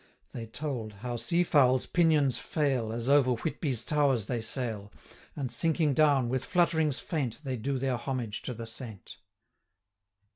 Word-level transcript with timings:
They 0.33 0.47
told, 0.47 0.93
how 1.05 1.17
sea 1.17 1.43
fowls' 1.43 1.85
pinions 1.85 2.39
fail, 2.39 2.85
250 2.85 2.97
As 2.97 3.07
over 3.07 3.31
Whitby's 3.33 3.83
towers 3.83 4.25
they 4.25 4.41
sail, 4.41 4.91
And, 5.35 5.51
sinking 5.51 5.93
down, 5.93 6.27
with 6.27 6.43
flutterings 6.43 6.99
faint, 6.99 7.41
They 7.43 7.55
do 7.55 7.77
their 7.77 7.97
homage 7.97 8.41
to 8.41 8.55
the 8.55 8.65
saint. 8.65 9.17